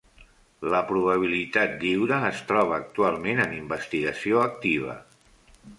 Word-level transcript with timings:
La 0.75 0.79
probabilitat 0.91 1.75
lliure 1.83 2.17
es 2.31 2.41
troba 2.53 2.75
actualment 2.81 3.45
en 3.45 3.55
investigació 3.61 4.45
activa. 4.51 4.99